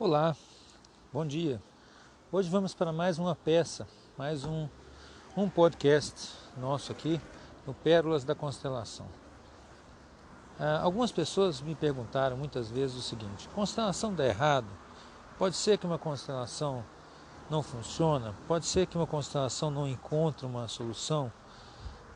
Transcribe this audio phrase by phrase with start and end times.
[0.00, 0.36] Olá,
[1.12, 1.60] bom dia.
[2.30, 3.84] Hoje vamos para mais uma peça,
[4.16, 4.68] mais um,
[5.36, 7.20] um podcast nosso aqui
[7.66, 9.06] no Pérolas da Constelação.
[10.56, 14.68] Ah, algumas pessoas me perguntaram muitas vezes o seguinte: constelação dá errado?
[15.36, 16.84] Pode ser que uma constelação
[17.50, 18.36] não funciona?
[18.46, 21.32] Pode ser que uma constelação não encontre uma solução?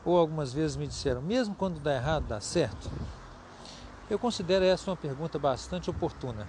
[0.05, 2.89] Ou algumas vezes me disseram: mesmo quando dá errado, dá certo?
[4.09, 6.47] Eu considero essa uma pergunta bastante oportuna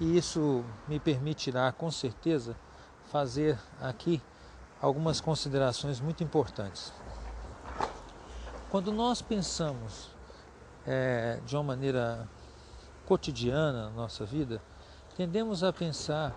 [0.00, 2.56] e isso me permitirá com certeza
[3.10, 4.22] fazer aqui
[4.80, 6.92] algumas considerações muito importantes.
[8.70, 10.08] Quando nós pensamos
[10.86, 12.26] é, de uma maneira
[13.04, 14.62] cotidiana na nossa vida,
[15.16, 16.34] tendemos a pensar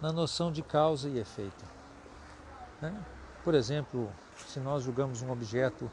[0.00, 1.64] na noção de causa e efeito.
[2.80, 2.94] Né?
[3.42, 4.12] Por exemplo,
[4.46, 5.90] se nós julgamos um objeto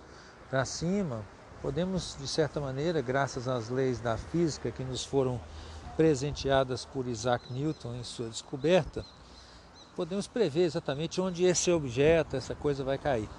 [0.50, 1.24] para cima,
[1.62, 5.40] podemos, de certa maneira, graças às leis da física que nos foram
[5.96, 9.06] presenteadas por Isaac Newton em sua descoberta,
[9.96, 13.30] podemos prever exatamente onde esse objeto, essa coisa vai cair.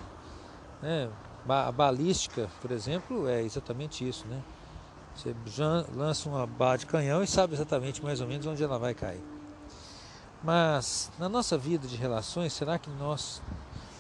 [0.81, 1.11] Né?
[1.48, 4.27] A balística, por exemplo, é exatamente isso.
[4.27, 4.41] Né?
[5.15, 5.34] Você
[5.95, 9.23] lança uma bala de canhão e sabe exatamente mais ou menos onde ela vai cair.
[10.43, 13.41] Mas na nossa vida de relações, será que nós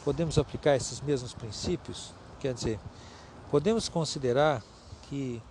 [0.04, 2.12] podemos aplicar esses mesmos princípios?
[2.38, 2.78] Quer dizer,
[3.50, 4.62] podemos considerar
[5.08, 5.42] que,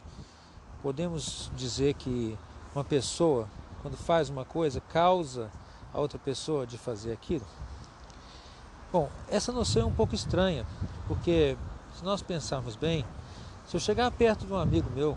[0.81, 2.37] podemos dizer que
[2.75, 3.47] uma pessoa,
[3.81, 5.51] quando faz uma coisa, causa
[5.93, 7.45] a outra pessoa de fazer aquilo?
[8.91, 10.65] Bom, essa noção é um pouco estranha,
[11.07, 11.57] porque
[11.95, 13.05] se nós pensarmos bem,
[13.67, 15.15] se eu chegar perto de um amigo meu,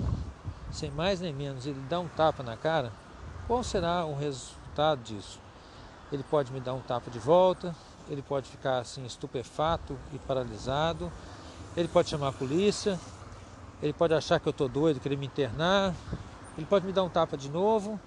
[0.70, 2.92] sem mais nem menos, ele dá um tapa na cara,
[3.46, 5.40] qual será o resultado disso?
[6.12, 7.74] Ele pode me dar um tapa de volta,
[8.08, 11.10] ele pode ficar assim estupefato e paralisado,
[11.76, 12.98] ele pode chamar a polícia,
[13.82, 15.94] ele pode achar que eu estou doido, querer me internar,
[16.56, 18.00] ele pode me dar um tapa de novo.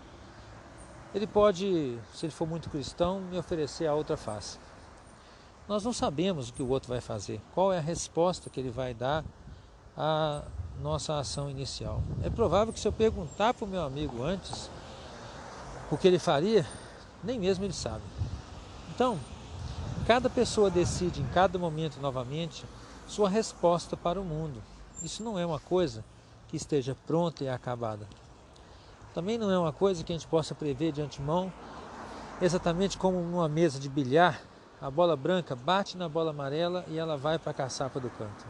[1.13, 4.57] Ele pode, se ele for muito cristão, me oferecer a outra face.
[5.67, 8.71] Nós não sabemos o que o outro vai fazer, qual é a resposta que ele
[8.71, 9.23] vai dar
[9.95, 10.43] à
[10.81, 12.01] nossa ação inicial.
[12.23, 14.69] É provável que se eu perguntar para o meu amigo antes
[15.91, 16.65] o que ele faria,
[17.23, 18.03] nem mesmo ele sabe.
[18.93, 19.19] Então,
[20.07, 22.65] cada pessoa decide em cada momento novamente
[23.07, 24.61] sua resposta para o mundo.
[25.03, 26.03] Isso não é uma coisa
[26.47, 28.07] que esteja pronta e acabada
[29.19, 31.51] também não é uma coisa que a gente possa prever de antemão,
[32.41, 34.41] exatamente como numa mesa de bilhar,
[34.81, 38.45] a bola branca bate na bola amarela e ela vai para a caçapa do canto.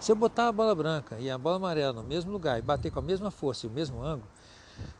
[0.00, 2.90] Se eu botar a bola branca e a bola amarela no mesmo lugar e bater
[2.90, 4.26] com a mesma força e o mesmo ângulo,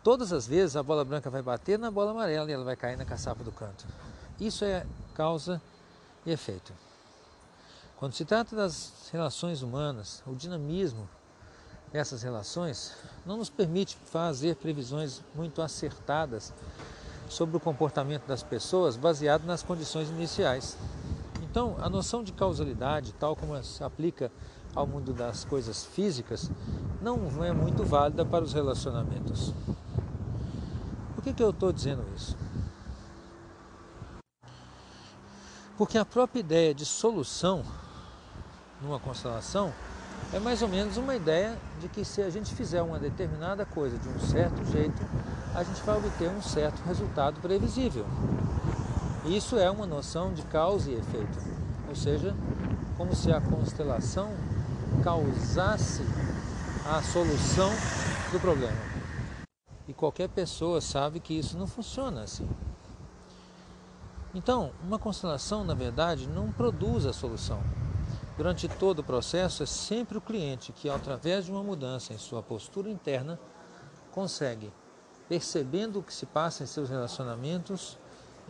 [0.00, 2.96] todas as vezes a bola branca vai bater na bola amarela e ela vai cair
[2.96, 3.84] na caçapa do canto.
[4.38, 5.60] Isso é causa
[6.25, 6.72] e efeito.
[7.96, 11.08] Quando se trata das relações humanas, o dinamismo
[11.94, 12.93] essas relações
[13.25, 16.53] não nos permite fazer previsões muito acertadas
[17.28, 20.77] sobre o comportamento das pessoas baseado nas condições iniciais.
[21.41, 24.31] Então, a noção de causalidade, tal como se aplica
[24.75, 26.50] ao mundo das coisas físicas,
[27.00, 29.55] não é muito válida para os relacionamentos.
[31.15, 32.37] Por que, que eu estou dizendo isso?
[35.78, 37.65] Porque a própria ideia de solução
[38.82, 39.72] numa constelação
[40.32, 43.98] é mais ou menos uma ideia de que se a gente fizer uma determinada coisa
[43.98, 45.00] de um certo jeito,
[45.54, 48.06] a gente vai obter um certo resultado previsível.
[49.26, 51.38] Isso é uma noção de causa e efeito,
[51.88, 52.34] ou seja,
[52.96, 54.30] como se a constelação
[55.02, 56.02] causasse
[56.86, 57.70] a solução
[58.32, 58.76] do problema.
[59.86, 62.48] E qualquer pessoa sabe que isso não funciona assim.
[64.34, 67.62] Então, uma constelação, na verdade, não produz a solução.
[68.36, 72.42] Durante todo o processo, é sempre o cliente que, através de uma mudança em sua
[72.42, 73.38] postura interna,
[74.10, 74.72] consegue,
[75.28, 77.96] percebendo o que se passa em seus relacionamentos,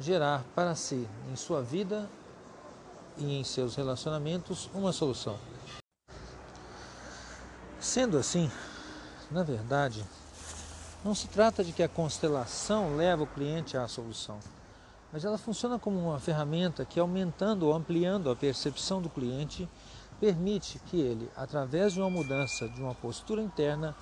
[0.01, 2.09] gerar para si, em sua vida
[3.19, 5.39] e em seus relacionamentos, uma solução.
[7.79, 8.51] Sendo assim,
[9.31, 10.03] na verdade,
[11.05, 14.41] não se trata de que a constelação leva o cliente à solução
[15.15, 19.69] mas ela funciona como uma ferramenta que, aumentando ou ampliando a percepção do cliente,
[20.19, 23.95] permite que ele, através de uma mudança de uma postura interna,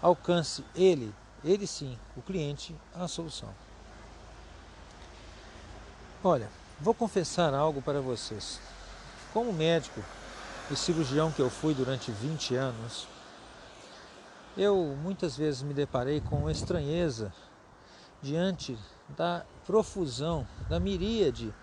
[0.00, 1.12] alcance ele,
[1.42, 3.48] ele sim, o cliente, a solução.
[6.22, 6.48] Olha,
[6.80, 8.60] vou confessar algo para vocês.
[9.32, 10.00] Como médico
[10.70, 13.08] e cirurgião que eu fui durante 20 anos,
[14.56, 17.32] eu muitas vezes me deparei com estranheza
[18.22, 18.78] diante
[19.16, 21.54] da profusão, da miríade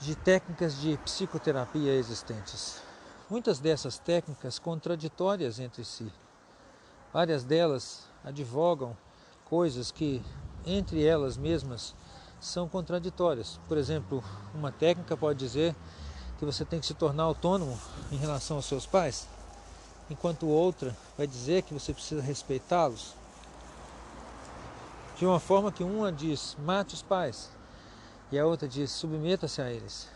[0.00, 2.80] de técnicas de psicoterapia existentes.
[3.28, 6.10] Muitas dessas técnicas contraditórias entre si.
[7.12, 8.96] Várias delas advogam
[9.44, 10.22] coisas que
[10.64, 11.94] entre elas mesmas
[12.40, 13.60] são contraditórias.
[13.68, 14.24] Por exemplo,
[14.54, 15.74] uma técnica pode dizer
[16.38, 17.78] que você tem que se tornar autônomo
[18.10, 19.28] em relação aos seus pais,
[20.08, 23.14] enquanto outra vai dizer que você precisa respeitá-los.
[25.20, 27.50] De uma forma que uma diz mate os pais
[28.32, 30.08] e a outra diz submeta-se a eles.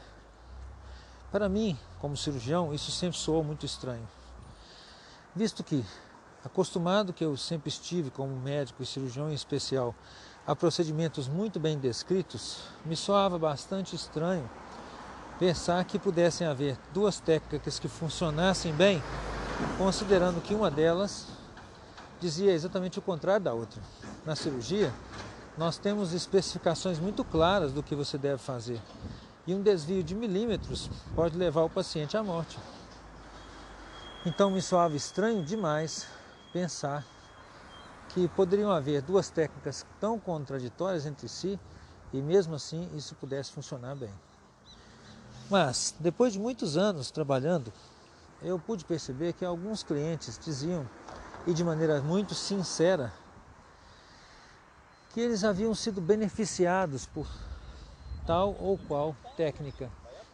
[1.31, 4.09] Para mim, como cirurgião, isso sempre soou muito estranho,
[5.37, 5.85] visto que,
[6.43, 9.95] acostumado que eu sempre estive como médico e cirurgião em especial
[10.47, 14.49] a procedimentos muito bem descritos, me soava bastante estranho
[15.39, 19.03] pensar que pudessem haver duas técnicas que funcionassem bem,
[19.77, 21.27] considerando que uma delas
[22.19, 23.83] dizia exatamente o contrário da outra.
[24.25, 24.93] Na cirurgia,
[25.59, 28.81] nós temos especificações muito claras do que você deve fazer.
[29.47, 32.59] E um desvio de milímetros pode levar o paciente à morte.
[34.25, 36.06] Então me soava estranho demais
[36.53, 37.05] pensar
[38.09, 41.61] que poderiam haver duas técnicas tão contraditórias entre si
[42.12, 44.12] e mesmo assim isso pudesse funcionar bem.
[45.50, 47.70] Mas, depois de muitos anos trabalhando,
[48.43, 50.88] eu pude perceber que alguns clientes diziam,
[51.47, 53.12] e de maneira muito sincera,
[55.14, 57.28] que eles haviam sido beneficiados por
[58.26, 59.88] tal ou qual técnica,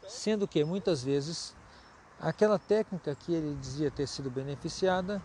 [0.08, 1.54] sendo que muitas vezes
[2.18, 5.20] aquela técnica que ele dizia ter sido beneficiada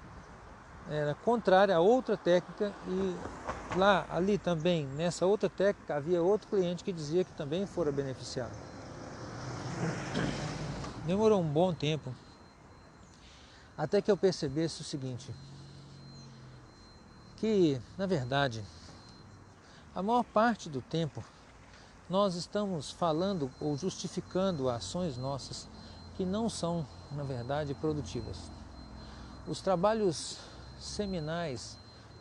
[0.90, 6.84] era contrária a outra técnica e lá ali também nessa outra técnica havia outro cliente
[6.84, 8.52] que dizia que também fora beneficiado.
[11.08, 12.14] Demorou um bom tempo
[13.78, 15.34] até que eu percebesse o seguinte:
[17.38, 18.62] que na verdade,
[19.96, 21.24] a maior parte do tempo
[22.10, 25.68] nós estamos falando ou justificando ações nossas
[26.16, 28.52] que não são, na verdade, produtivas.
[29.48, 30.38] Os trabalhos
[30.80, 31.78] seminais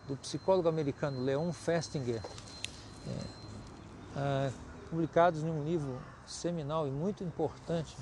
[0.09, 2.23] do psicólogo americano Leon Festinger,
[3.07, 3.19] é,
[4.17, 4.51] ah,
[4.89, 7.97] publicados em um livro seminal e muito importante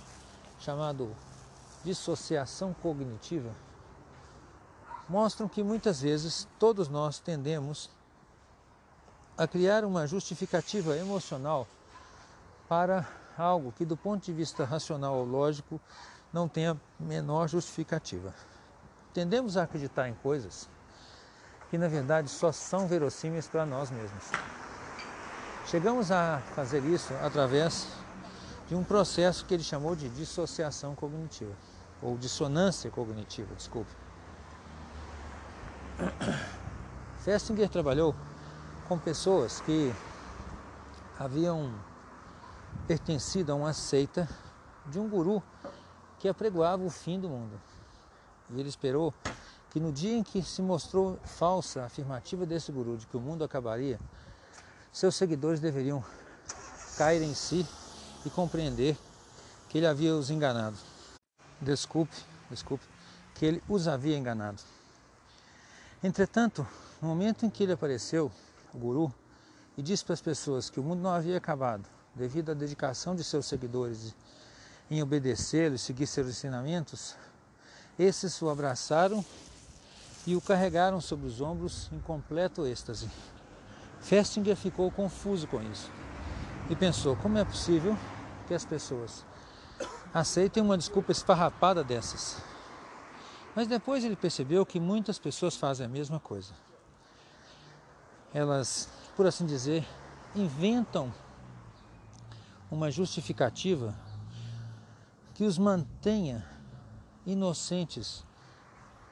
[0.60, 1.14] chamado
[1.84, 3.50] Dissociação Cognitiva,
[5.08, 8.01] mostram que muitas vezes todos nós tendemos a
[9.50, 11.66] criar uma justificativa emocional
[12.68, 13.06] para
[13.36, 15.80] algo que, do ponto de vista racional ou lógico,
[16.32, 18.34] não tem a menor justificativa.
[19.12, 20.68] Tendemos a acreditar em coisas
[21.70, 24.24] que, na verdade, só são verossímeis para nós mesmos.
[25.66, 27.88] Chegamos a fazer isso através
[28.68, 31.52] de um processo que ele chamou de dissociação cognitiva,
[32.00, 33.90] ou dissonância cognitiva, desculpe.
[37.20, 38.14] Festinger trabalhou
[38.88, 39.92] com pessoas que
[41.18, 41.72] haviam
[42.86, 44.28] pertencido a uma seita
[44.86, 45.42] de um guru
[46.18, 47.60] que apregoava o fim do mundo.
[48.50, 49.14] E ele esperou
[49.70, 53.20] que no dia em que se mostrou falsa a afirmativa desse guru de que o
[53.20, 53.98] mundo acabaria,
[54.92, 56.04] seus seguidores deveriam
[56.98, 57.66] cair em si
[58.26, 58.96] e compreender
[59.68, 60.76] que ele havia os enganado.
[61.60, 62.14] Desculpe,
[62.50, 62.84] desculpe,
[63.34, 64.62] que ele os havia enganado.
[66.02, 66.66] Entretanto,
[67.00, 68.30] no momento em que ele apareceu,
[68.74, 69.12] guru,
[69.76, 73.24] e disse para as pessoas que o mundo não havia acabado, devido à dedicação de
[73.24, 74.14] seus seguidores
[74.90, 77.16] em obedecê-lo e seguir seus ensinamentos,
[77.98, 79.24] esses o abraçaram
[80.26, 83.08] e o carregaram sobre os ombros em completo êxtase.
[84.00, 85.90] Festinger ficou confuso com isso
[86.68, 87.96] e pensou: como é possível
[88.46, 89.24] que as pessoas
[90.12, 92.42] aceitem uma desculpa esfarrapada dessas?
[93.54, 96.52] Mas depois ele percebeu que muitas pessoas fazem a mesma coisa.
[98.34, 99.86] Elas, por assim dizer,
[100.34, 101.12] inventam
[102.70, 103.94] uma justificativa
[105.34, 106.46] que os mantenha
[107.26, 108.24] inocentes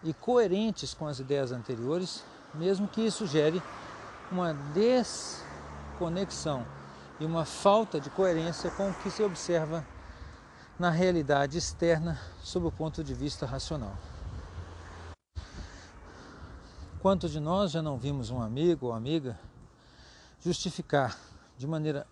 [0.03, 2.25] e coerentes com as ideias anteriores,
[2.55, 3.63] mesmo que isso gere
[4.33, 6.67] uma desconexão
[7.19, 9.85] e uma falta de coerência com o que se observa
[10.79, 13.95] na realidade externa sob o ponto de vista racional.
[17.01, 19.41] Quantos de nós já não vimos um amigo ou amiga
[20.39, 21.19] justificar
[21.57, 22.07] de maneira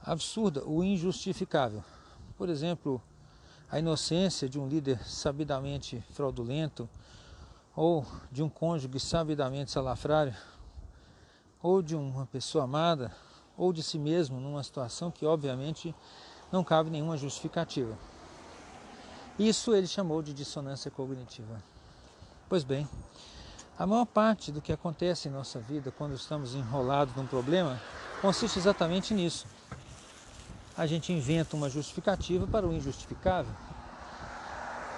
[0.00, 1.82] absurda o injustificável?
[2.38, 3.02] Por exemplo,
[3.68, 6.88] a inocência de um líder sabidamente fraudulento,
[7.74, 10.36] ou de um cônjuge sabidamente salafrário,
[11.60, 13.10] ou de uma pessoa amada
[13.56, 15.92] ou de si mesmo numa situação que obviamente
[16.52, 17.98] não cabe nenhuma justificativa.
[19.36, 21.60] Isso ele chamou de dissonância cognitiva.
[22.48, 22.88] Pois bem,
[23.78, 27.80] a maior parte do que acontece em nossa vida quando estamos enrolados num problema
[28.20, 29.46] consiste exatamente nisso.
[30.76, 33.52] A gente inventa uma justificativa para o injustificável.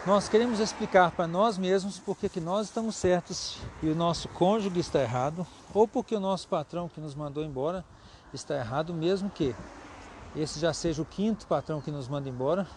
[0.06, 4.78] Nós queremos explicar para nós mesmos por que nós estamos certos e o nosso cônjuge
[4.78, 7.84] está errado, ou porque o nosso patrão que nos mandou embora
[8.32, 9.54] está errado, mesmo que
[10.36, 12.68] esse já seja o quinto patrão que nos manda embora.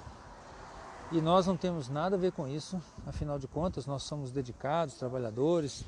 [1.12, 4.94] E nós não temos nada a ver com isso, afinal de contas, nós somos dedicados,
[4.94, 5.84] trabalhadores.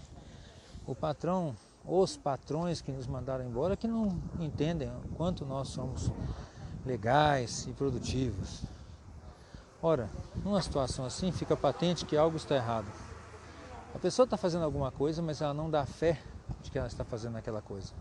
[0.88, 6.10] O patrão, os patrões que nos mandaram embora, que não entendem o quanto nós somos
[6.84, 8.64] legais e produtivos.
[9.80, 10.10] Ora,
[10.44, 12.88] numa situação assim, fica patente que algo está errado.
[13.94, 16.20] A pessoa está fazendo alguma coisa, mas ela não dá fé
[16.64, 17.94] de que ela está fazendo aquela coisa.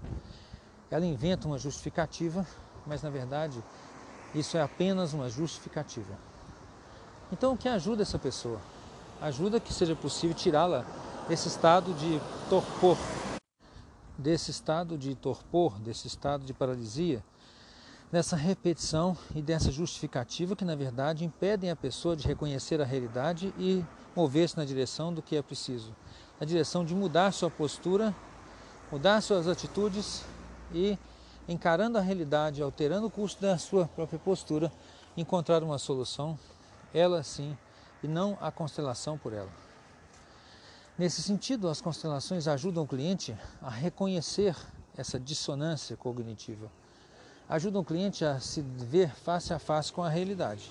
[0.90, 2.46] Ela inventa uma justificativa,
[2.86, 3.62] mas na verdade
[4.34, 6.29] isso é apenas uma justificativa.
[7.32, 8.60] Então o que ajuda essa pessoa?
[9.20, 10.84] Ajuda que seja possível tirá-la
[11.28, 12.98] desse estado de torpor,
[14.18, 17.22] desse estado de torpor, desse estado de paralisia,
[18.10, 23.54] dessa repetição e dessa justificativa que na verdade impedem a pessoa de reconhecer a realidade
[23.56, 23.84] e
[24.16, 25.94] mover-se na direção do que é preciso,
[26.40, 28.12] na direção de mudar sua postura,
[28.90, 30.24] mudar suas atitudes
[30.74, 30.98] e
[31.48, 34.72] encarando a realidade, alterando o curso da sua própria postura,
[35.16, 36.36] encontrar uma solução,
[36.92, 37.56] ela sim,
[38.02, 39.50] e não a constelação por ela.
[40.98, 44.56] Nesse sentido, as constelações ajudam o cliente a reconhecer
[44.96, 46.70] essa dissonância cognitiva,
[47.48, 50.70] ajudam o cliente a se ver face a face com a realidade.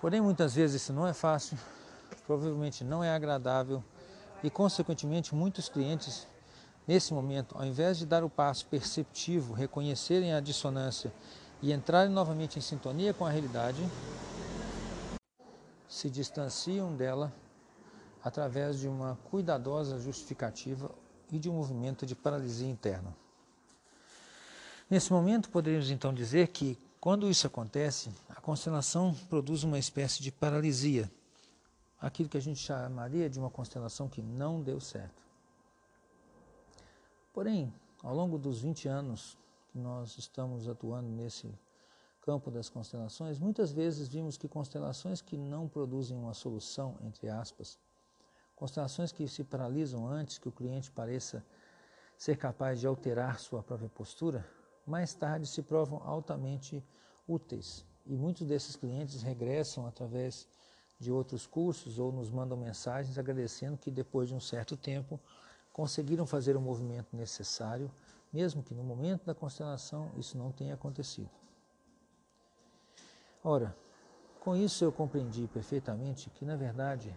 [0.00, 1.58] Porém, muitas vezes isso não é fácil,
[2.26, 3.82] provavelmente não é agradável
[4.42, 6.26] e, consequentemente, muitos clientes
[6.86, 11.10] Nesse momento, ao invés de dar o passo perceptivo, reconhecerem a dissonância
[11.62, 13.78] e entrarem novamente em sintonia com a realidade,
[15.94, 17.32] se distanciam dela
[18.20, 20.90] através de uma cuidadosa justificativa
[21.30, 23.16] e de um movimento de paralisia interna.
[24.90, 30.32] Nesse momento, poderíamos então dizer que, quando isso acontece, a constelação produz uma espécie de
[30.32, 31.08] paralisia,
[32.00, 35.22] aquilo que a gente chamaria de uma constelação que não deu certo.
[37.32, 37.72] Porém,
[38.02, 39.38] ao longo dos 20 anos
[39.70, 41.54] que nós estamos atuando nesse
[42.24, 47.78] campo das constelações, muitas vezes vimos que constelações que não produzem uma solução, entre aspas,
[48.56, 51.44] constelações que se paralisam antes que o cliente pareça
[52.16, 54.42] ser capaz de alterar sua própria postura,
[54.86, 56.82] mais tarde se provam altamente
[57.28, 57.84] úteis.
[58.06, 60.48] E muitos desses clientes regressam através
[60.98, 65.20] de outros cursos ou nos mandam mensagens agradecendo que depois de um certo tempo
[65.74, 67.90] conseguiram fazer o movimento necessário,
[68.32, 71.43] mesmo que no momento da constelação isso não tenha acontecido.
[73.46, 73.76] Ora,
[74.40, 77.14] com isso eu compreendi perfeitamente que, na verdade,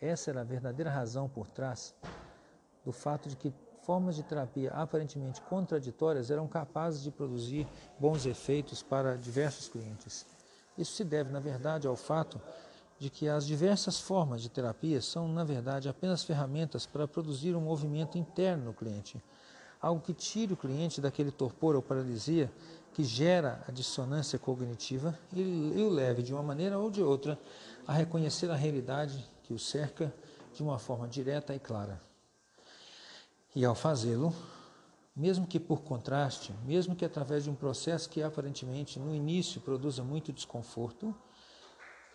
[0.00, 1.94] essa era a verdadeira razão por trás
[2.84, 7.64] do fato de que formas de terapia aparentemente contraditórias eram capazes de produzir
[7.96, 10.26] bons efeitos para diversos clientes.
[10.76, 12.40] Isso se deve, na verdade, ao fato
[12.98, 17.60] de que as diversas formas de terapia são, na verdade, apenas ferramentas para produzir um
[17.60, 19.22] movimento interno no cliente,
[19.80, 22.50] algo que tire o cliente daquele torpor ou paralisia
[22.96, 25.42] que gera a dissonância cognitiva e,
[25.82, 27.38] o leve, de uma maneira ou de outra,
[27.86, 30.10] a reconhecer a realidade que o cerca
[30.54, 32.00] de uma forma direta e clara.
[33.54, 34.34] E ao fazê-lo,
[35.14, 40.02] mesmo que por contraste, mesmo que através de um processo que aparentemente no início produza
[40.02, 41.14] muito desconforto,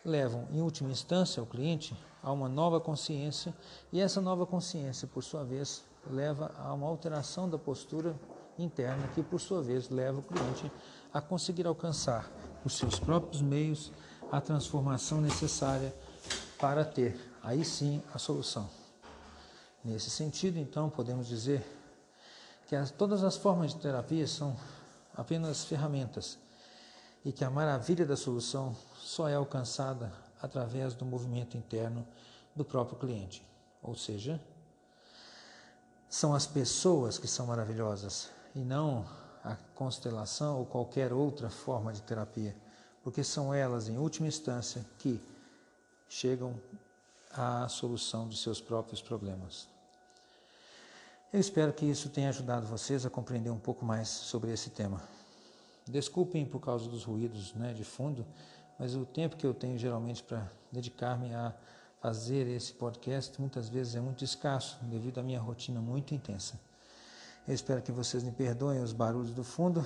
[0.04, 3.54] levam, em última instância, o cliente a uma nova consciência
[3.94, 8.16] e essa nova consciência, por sua vez, leva a uma alteração da postura
[8.58, 10.72] interna que, por sua vez, leva o cliente
[11.14, 12.30] a conseguir alcançar
[12.64, 13.92] os seus próprios meios
[14.32, 15.94] a transformação necessária
[16.60, 18.70] para ter, aí sim, a solução.
[19.84, 21.66] Nesse sentido, então, podemos dizer
[22.68, 24.56] que as, todas as formas de terapia são
[25.16, 26.38] apenas ferramentas
[27.26, 32.08] e que a maravilha da solução só é alcançada através do movimento interno
[32.56, 33.46] do próprio cliente.
[33.82, 34.40] Ou seja,
[36.08, 39.06] são as pessoas que são maravilhosas e não
[39.44, 42.56] a constelação ou qualquer outra forma de terapia,
[43.04, 45.22] porque são elas, em última instância, que
[46.08, 46.60] chegam
[47.32, 49.68] à solução de seus próprios problemas.
[51.34, 55.02] Eu espero que isso tenha ajudado vocês a compreender um pouco mais sobre esse tema.
[55.88, 58.26] Desculpem por causa dos ruídos né, de fundo,
[58.78, 61.54] mas o tempo que eu tenho geralmente para dedicar-me a
[62.02, 66.60] fazer esse podcast muitas vezes é muito escasso devido à minha rotina muito intensa.
[67.48, 69.84] Eu espero que vocês me perdoem os barulhos do fundo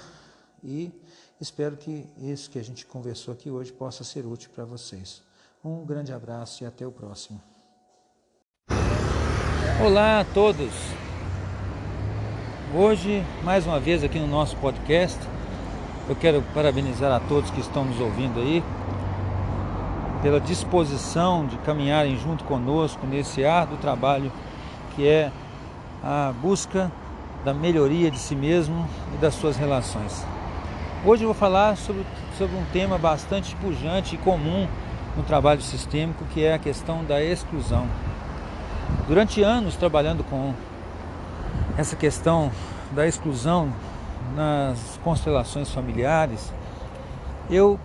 [0.62, 0.92] e
[1.40, 5.24] espero que isso que a gente conversou aqui hoje possa ser útil para vocês.
[5.64, 7.42] Um grande abraço e até o próximo.
[9.82, 10.74] Olá a todos!
[12.76, 15.18] Hoje, mais uma vez aqui no nosso podcast,
[16.10, 18.62] eu quero parabenizar a todos que estão nos ouvindo aí
[20.22, 24.32] pela disposição de caminharem junto conosco nesse árduo trabalho
[24.94, 25.32] que é
[26.04, 26.92] a busca
[27.46, 30.26] da melhoria de si mesmo e das suas relações.
[31.06, 32.04] Hoje eu vou falar sobre,
[32.40, 34.68] sobre um tema bastante pujante e comum
[35.16, 37.88] no trabalho sistêmico, que é a questão da exclusão.
[39.08, 40.56] Durante anos trabalhando com
[41.78, 42.52] essa questão
[42.92, 43.72] da exclusão
[44.36, 46.52] nas constelações familiares,
[47.48, 47.80] eu,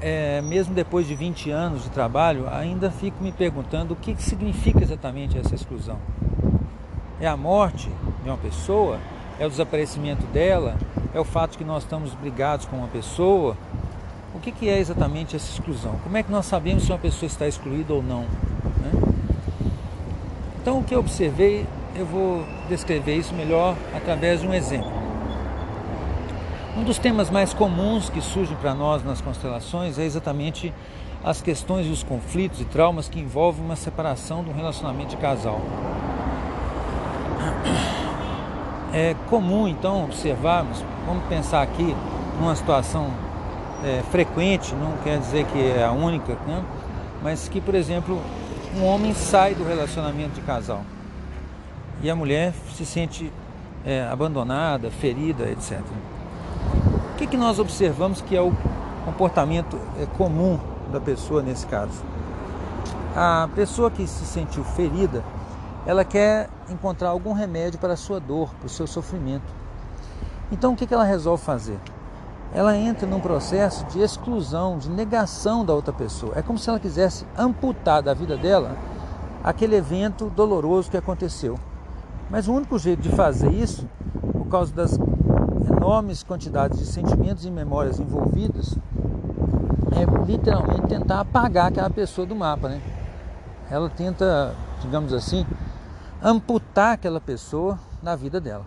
[0.00, 4.82] é, mesmo depois de 20 anos de trabalho, ainda fico me perguntando o que significa
[4.82, 6.00] exatamente essa exclusão.
[7.20, 7.88] É a morte
[8.24, 8.98] de uma pessoa?
[9.38, 10.76] É o desaparecimento dela?
[11.14, 13.56] É o fato que nós estamos brigados com uma pessoa?
[14.34, 15.96] O que, que é exatamente essa exclusão?
[16.02, 18.22] Como é que nós sabemos se uma pessoa está excluída ou não?
[18.22, 18.92] Né?
[20.60, 24.90] Então, o que eu observei, eu vou descrever isso melhor através de um exemplo.
[26.76, 30.74] Um dos temas mais comuns que surgem para nós nas constelações é exatamente
[31.22, 35.16] as questões e os conflitos e traumas que envolvem uma separação de um relacionamento de
[35.16, 35.60] casal.
[38.96, 41.96] É comum então observarmos, vamos pensar aqui
[42.38, 43.10] numa situação
[43.82, 46.62] é, frequente, não quer dizer que é a única, né?
[47.20, 48.20] mas que, por exemplo,
[48.76, 50.84] um homem sai do relacionamento de casal
[52.00, 53.32] e a mulher se sente
[53.84, 55.80] é, abandonada, ferida, etc.
[57.12, 58.52] O que, que nós observamos que é o
[59.04, 60.56] comportamento é, comum
[60.92, 62.00] da pessoa nesse caso?
[63.16, 65.24] A pessoa que se sentiu ferida,
[65.84, 69.52] ela quer encontrar algum remédio para a sua dor, para o seu sofrimento.
[70.50, 71.78] Então o que, ela resolve fazer?
[72.54, 76.34] ela entra num processo de exclusão, de negação da outra pessoa.
[76.36, 78.76] É como se ela quisesse amputar da vida dela
[79.42, 81.58] aquele evento doloroso que aconteceu.
[82.30, 83.88] Mas o único jeito de fazer isso,
[84.32, 84.96] por causa das
[85.66, 88.78] enormes quantidades de sentimentos e memórias envolvidas,
[89.90, 92.80] é literalmente tentar apagar aquela pessoa do mapa, né?
[93.68, 95.44] Ela tenta, digamos assim,
[96.24, 98.64] amputar aquela pessoa na vida dela.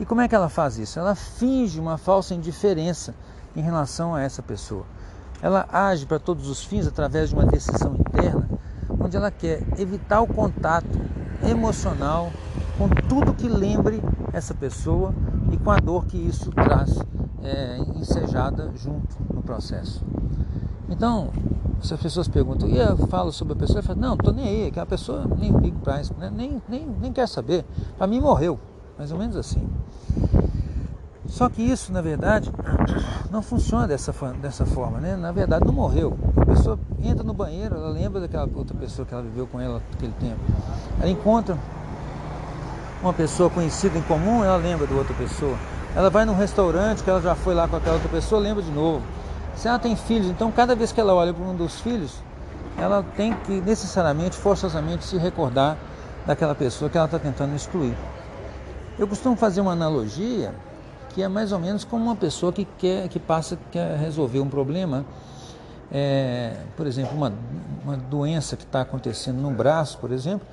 [0.00, 0.98] E como é que ela faz isso?
[0.98, 3.14] Ela finge uma falsa indiferença
[3.54, 4.84] em relação a essa pessoa.
[5.40, 8.48] Ela age para todos os fins através de uma decisão interna,
[8.98, 11.00] onde ela quer evitar o contato
[11.48, 12.32] emocional
[12.76, 15.14] com tudo que lembre essa pessoa
[15.52, 16.98] e com a dor que isso traz
[17.42, 20.04] é, ensejada junto no processo.
[20.88, 21.30] Então,
[21.82, 24.46] se as pessoas perguntam, e eu falo sobre a pessoa, eu falo, não, tô nem
[24.46, 26.30] aí, aquela pessoa nem ligo para isso, né?
[26.34, 27.64] nem, nem, nem quer saber,
[27.96, 28.58] para mim morreu
[28.98, 29.68] mais ou menos assim.
[31.26, 32.50] Só que isso, na verdade,
[33.30, 35.16] não funciona dessa, dessa forma, né?
[35.16, 36.16] Na verdade, não morreu.
[36.36, 39.82] A pessoa entra no banheiro, ela lembra daquela outra pessoa que ela viveu com ela
[39.92, 40.40] naquele tempo.
[41.00, 41.58] Ela encontra
[43.02, 45.56] uma pessoa conhecida em comum, ela lembra da outra pessoa.
[45.94, 48.70] Ela vai num restaurante que ela já foi lá com aquela outra pessoa, lembra de
[48.70, 49.02] novo.
[49.56, 52.14] Se ela tem filhos, então cada vez que ela olha para um dos filhos,
[52.78, 55.78] ela tem que necessariamente, forçosamente, se recordar
[56.26, 57.96] daquela pessoa que ela está tentando excluir.
[58.98, 60.54] Eu costumo fazer uma analogia
[61.14, 64.48] que é mais ou menos como uma pessoa que quer que passa quer resolver um
[64.48, 65.06] problema,
[65.90, 67.32] é, por exemplo, uma,
[67.82, 70.46] uma doença que está acontecendo no braço, por exemplo,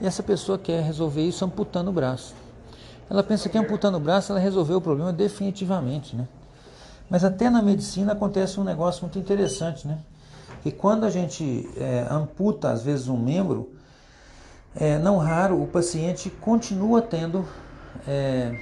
[0.00, 2.34] e essa pessoa quer resolver isso amputando o braço.
[3.10, 6.26] Ela pensa que amputando o braço ela resolveu o problema definitivamente, né?
[7.08, 9.98] Mas até na medicina acontece um negócio muito interessante, né?
[10.62, 13.70] Que quando a gente é, amputa às vezes um membro,
[14.74, 17.46] é, não raro o paciente continua tendo
[18.06, 18.58] é,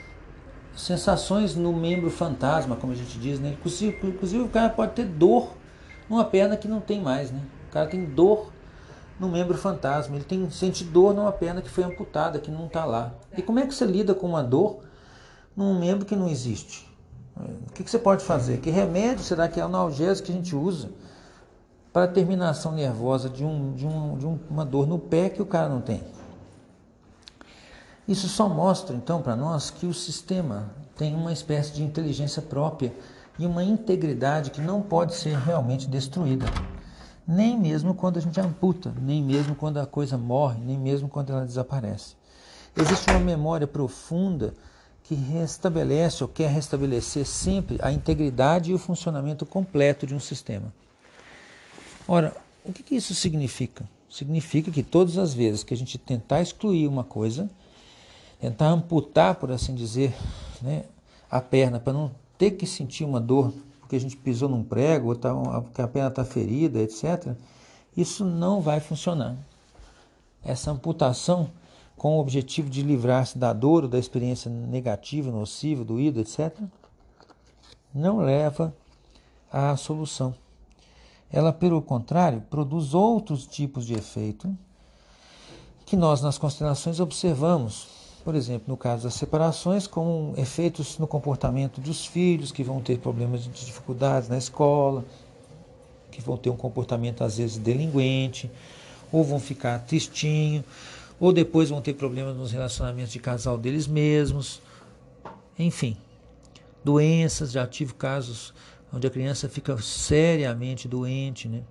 [0.77, 3.51] sensações no membro fantasma, como a gente diz, né?
[3.59, 5.49] Inclusive, inclusive o cara pode ter dor
[6.09, 7.41] numa perna que não tem mais, né?
[7.69, 8.53] O cara tem dor
[9.19, 12.85] no membro fantasma, ele tem sente dor numa perna que foi amputada, que não está
[12.85, 13.15] lá.
[13.37, 14.81] E como é que você lida com uma dor
[15.57, 16.94] num membro que não existe?
[17.37, 18.59] O que, que você pode fazer?
[18.59, 20.91] Que remédio será que é analgésico que a gente usa
[21.93, 25.47] para a terminação nervosa de, um, de, um, de uma dor no pé que o
[25.47, 26.03] cara não tem?
[28.07, 32.95] Isso só mostra então para nós que o sistema tem uma espécie de inteligência própria
[33.39, 36.47] e uma integridade que não pode ser realmente destruída.
[37.27, 41.33] Nem mesmo quando a gente amputa, nem mesmo quando a coisa morre, nem mesmo quando
[41.33, 42.15] ela desaparece.
[42.77, 44.53] Existe uma memória profunda
[45.05, 50.73] que restabelece ou quer restabelecer sempre a integridade e o funcionamento completo de um sistema.
[52.09, 53.89] Ora, o que isso significa?
[54.11, 57.49] Significa que todas as vezes que a gente tentar excluir uma coisa,
[58.41, 60.15] tentar amputar, por assim dizer,
[60.63, 60.85] né,
[61.31, 63.53] a perna, para não ter que sentir uma dor
[63.85, 67.35] porque a gente pisou num prego, ou tá, porque a perna está ferida, etc.,
[67.97, 69.37] isso não vai funcionar.
[70.43, 71.51] Essa amputação,
[71.97, 76.53] com o objetivo de livrar-se da dor ou da experiência negativa, nociva, doída, etc.,
[77.95, 78.75] não leva
[79.51, 80.35] à solução.
[81.31, 84.57] Ela, pelo contrário, produz outros tipos de efeito
[85.87, 91.79] que nós nas constelações observamos por exemplo, no caso das separações, com efeitos no comportamento
[91.79, 95.05] dos filhos, que vão ter problemas de dificuldades na escola,
[96.11, 98.51] que vão ter um comportamento às vezes delinquente,
[99.13, 100.65] ou vão ficar tristinho,
[101.19, 104.61] ou depois vão ter problemas nos relacionamentos de casal deles mesmos.
[105.59, 105.97] Enfim,
[106.85, 108.53] doenças, já tive casos
[108.93, 111.63] onde a criança fica seriamente doente, né?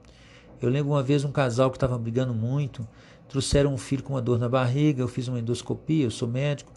[0.62, 2.88] Eu lembro uma vez um casal que estava brigando muito,
[3.28, 6.72] trouxeram um filho com uma dor na barriga, eu fiz uma endoscopia, eu sou médico.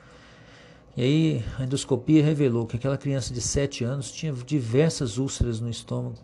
[0.96, 5.68] E aí a endoscopia revelou que aquela criança de 7 anos tinha diversas úlceras no
[5.68, 6.16] estômago.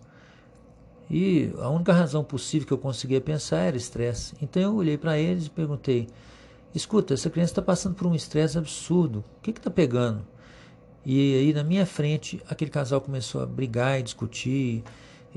[1.10, 4.34] E a única razão possível que eu conseguia pensar era estresse.
[4.40, 6.08] Então eu olhei para eles e perguntei:
[6.74, 10.26] escuta, essa criança está passando por um estresse absurdo, o que está pegando?
[11.04, 14.82] E aí na minha frente aquele casal começou a brigar e discutir,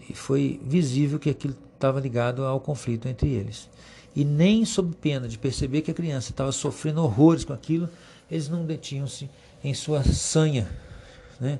[0.09, 3.69] e foi visível que aquilo estava ligado ao conflito entre eles
[4.15, 7.89] e nem sob pena de perceber que a criança estava sofrendo horrores com aquilo,
[8.31, 9.29] eles não detinham-se
[9.61, 10.69] em sua sanha
[11.39, 11.59] né?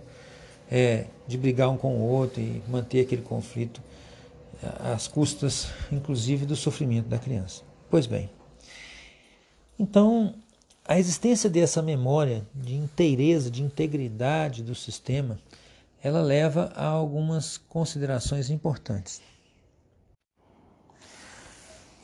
[0.69, 3.81] É, de brigar um com o outro e manter aquele conflito
[4.79, 7.63] às custas, inclusive, do sofrimento da criança.
[7.89, 8.29] Pois bem,
[9.77, 10.35] então
[10.87, 15.39] a existência dessa memória de inteireza, de integridade do sistema,
[16.03, 19.21] ela leva a algumas considerações importantes.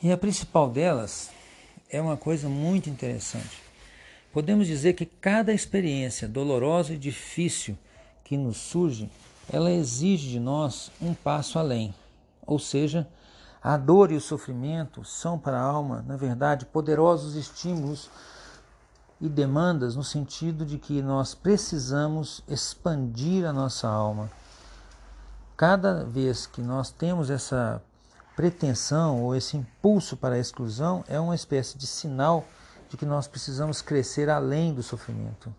[0.02, 1.30] E a principal delas
[1.88, 3.62] é uma coisa muito interessante.
[4.32, 7.78] Podemos dizer que cada experiência dolorosa e difícil
[8.24, 9.08] que nos surge,
[9.52, 11.94] ela exige de nós um passo além.
[12.46, 13.08] Ou seja,
[13.62, 18.10] a dor e o sofrimento são para a alma, na verdade, poderosos estímulos
[19.20, 24.28] e demandas no sentido de que nós precisamos expandir a nossa alma.
[25.56, 27.80] Cada vez que nós temos essa
[28.34, 32.44] pretensão ou esse impulso para a exclusão é uma espécie de sinal
[32.88, 35.54] de que nós precisamos crescer além do sofrimento.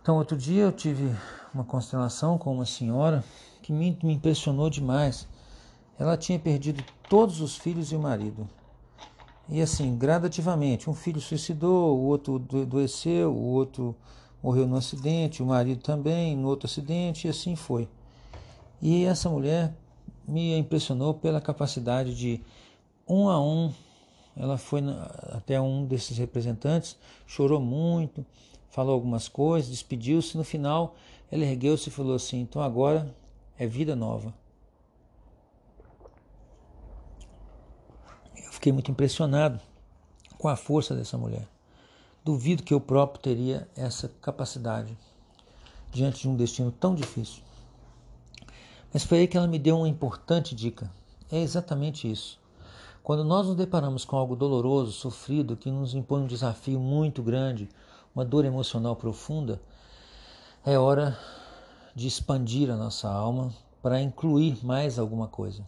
[0.00, 1.12] Então, outro dia eu tive
[1.52, 3.24] uma constelação com uma senhora
[3.66, 5.26] que me, me impressionou demais.
[5.98, 8.48] Ela tinha perdido todos os filhos e o marido.
[9.48, 13.96] E assim, gradativamente, um filho suicidou, o outro adoeceu, o outro
[14.40, 17.88] morreu no acidente, o marido também, no outro acidente, e assim foi.
[18.80, 19.74] E essa mulher
[20.28, 22.40] me impressionou pela capacidade de
[23.08, 23.72] um a um.
[24.36, 24.80] Ela foi
[25.32, 28.24] até um desses representantes, chorou muito,
[28.70, 30.36] falou algumas coisas, despediu-se.
[30.36, 30.94] No final,
[31.32, 33.12] ela ergueu-se e falou assim: Então agora
[33.58, 34.34] é vida nova.
[38.36, 39.60] Eu fiquei muito impressionado
[40.38, 41.48] com a força dessa mulher.
[42.24, 44.96] Duvido que eu próprio teria essa capacidade
[45.90, 47.42] diante de um destino tão difícil.
[48.92, 50.90] Mas foi aí que ela me deu uma importante dica.
[51.30, 52.38] É exatamente isso.
[53.02, 57.68] Quando nós nos deparamos com algo doloroso, sofrido, que nos impõe um desafio muito grande,
[58.14, 59.60] uma dor emocional profunda,
[60.64, 61.16] é hora
[61.96, 63.50] de expandir a nossa alma
[63.82, 65.64] para incluir mais alguma coisa.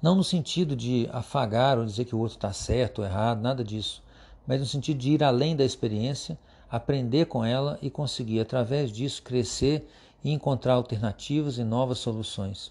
[0.00, 3.64] Não no sentido de afagar ou dizer que o outro está certo ou errado, nada
[3.64, 4.04] disso,
[4.46, 6.38] mas no sentido de ir além da experiência,
[6.70, 9.90] aprender com ela e conseguir, através disso, crescer
[10.22, 12.70] e encontrar alternativas e novas soluções.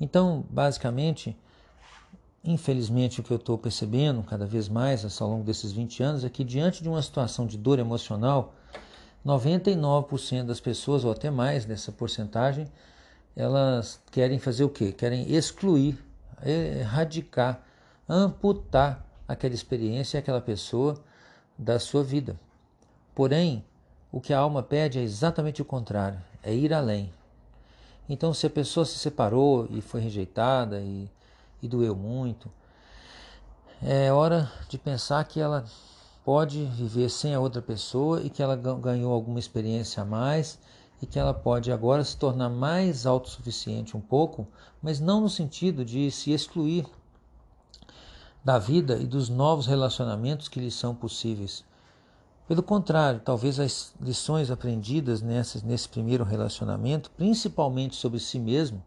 [0.00, 1.36] Então, basicamente,
[2.42, 6.28] infelizmente, o que eu estou percebendo cada vez mais ao longo desses 20 anos é
[6.28, 8.54] que, diante de uma situação de dor emocional,
[9.24, 12.66] 99% das pessoas, ou até mais dessa porcentagem,
[13.34, 14.92] elas querem fazer o quê?
[14.92, 15.98] Querem excluir,
[16.44, 17.62] erradicar,
[18.08, 21.02] amputar aquela experiência aquela pessoa
[21.58, 22.38] da sua vida.
[23.14, 23.64] Porém,
[24.12, 27.10] o que a alma pede é exatamente o contrário é ir além.
[28.08, 31.10] Então, se a pessoa se separou e foi rejeitada e,
[31.62, 32.52] e doeu muito,
[33.82, 35.64] é hora de pensar que ela
[36.24, 40.58] pode viver sem a outra pessoa e que ela ganhou alguma experiência a mais
[41.02, 44.46] e que ela pode agora se tornar mais autossuficiente um pouco,
[44.82, 46.86] mas não no sentido de se excluir
[48.42, 51.64] da vida e dos novos relacionamentos que lhe são possíveis,
[52.46, 58.82] pelo contrário, talvez as lições aprendidas nesse, nesse primeiro relacionamento, principalmente sobre si mesmo,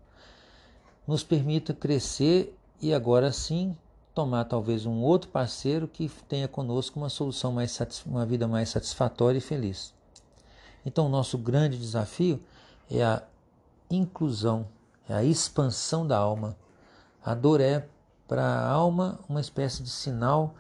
[1.07, 3.75] nos permita crescer e agora sim
[4.17, 9.37] tomar talvez um outro parceiro que tenha conosco uma solução mais uma vida mais satisfatória
[9.37, 9.93] e feliz.
[10.83, 12.41] Então, o nosso grande desafio
[12.89, 13.21] é a
[13.91, 14.67] inclusão,
[15.07, 16.57] é a expansão da alma.
[17.23, 17.87] A dor é
[18.27, 20.55] para a alma uma espécie de sinal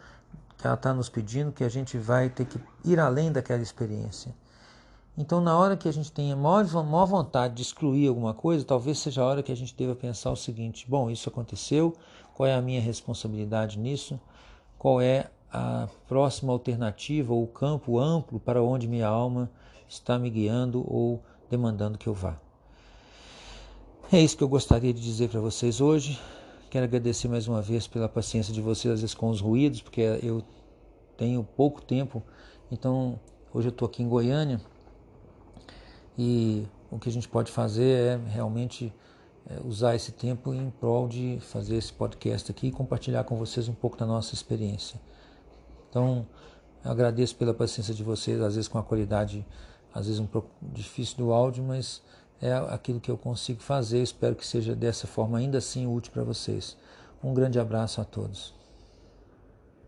[0.55, 4.35] que ela está nos pedindo que a gente vai ter que ir além daquela experiência.
[5.17, 8.99] Então, na hora que a gente tenha maior, maior vontade de excluir alguma coisa, talvez
[8.99, 11.95] seja a hora que a gente deva pensar o seguinte: bom, isso aconteceu,
[12.35, 14.19] qual é a minha responsabilidade nisso?
[14.77, 19.49] Qual é a próxima alternativa ou campo amplo para onde minha alma
[19.87, 22.37] está me guiando ou demandando que eu vá.
[24.11, 26.19] É isso que eu gostaria de dizer para vocês hoje.
[26.69, 30.01] Quero agradecer mais uma vez pela paciência de vocês, às vezes com os ruídos, porque
[30.21, 30.43] eu
[31.15, 32.21] tenho pouco tempo,
[32.69, 33.19] então
[33.53, 34.61] hoje eu estou aqui em Goiânia
[36.17, 38.93] e o que a gente pode fazer é realmente
[39.49, 43.67] é, usar esse tempo em prol de fazer esse podcast aqui e compartilhar com vocês
[43.67, 44.99] um pouco da nossa experiência.
[45.89, 46.25] Então,
[46.83, 49.45] agradeço pela paciência de vocês, às vezes com a qualidade,
[49.93, 52.01] às vezes um pouco difícil do áudio, mas
[52.41, 54.01] é aquilo que eu consigo fazer.
[54.01, 56.75] Espero que seja dessa forma ainda assim útil para vocês.
[57.23, 58.56] Um grande abraço a todos.